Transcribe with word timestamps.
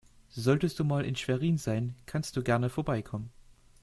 Solltest 0.31 0.79
du 0.79 0.83
mal 0.83 1.05
in 1.05 1.15
Schwerin 1.15 1.59
sein, 1.59 1.93
kannst 2.07 2.35
du 2.35 2.41
gerne 2.41 2.71
vorbeikommen. 2.71 3.29